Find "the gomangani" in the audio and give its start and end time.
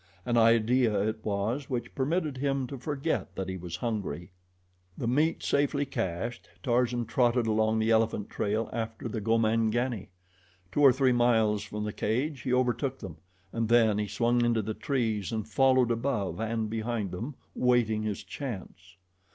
9.07-10.09